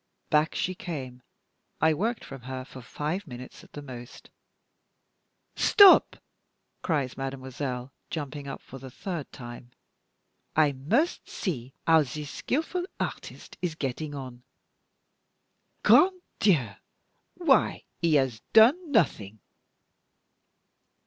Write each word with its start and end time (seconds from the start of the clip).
Back 0.31 0.55
she 0.55 0.73
came. 0.73 1.21
I 1.79 1.93
worked 1.93 2.25
from 2.25 2.41
her 2.41 2.65
for 2.65 2.81
five 2.81 3.27
minutes 3.27 3.63
at 3.63 3.73
the 3.73 3.83
most. 3.83 4.31
"Stop!" 5.55 6.15
cries 6.81 7.15
mademoiselle, 7.17 7.93
jumping 8.09 8.47
up 8.47 8.63
for 8.63 8.79
the 8.79 8.89
third 8.89 9.31
time; 9.31 9.69
"I 10.55 10.71
must 10.71 11.29
see 11.29 11.75
how 11.85 12.01
this 12.01 12.31
skillful 12.31 12.87
artist 12.99 13.57
is 13.61 13.75
getting 13.75 14.15
on. 14.15 14.41
Grand 15.83 16.19
Dieu! 16.39 16.69
why 17.35 17.83
he 17.99 18.15
has 18.15 18.41
done 18.53 18.91
nothing!" 18.91 19.39